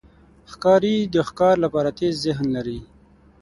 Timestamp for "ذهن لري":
2.25-2.79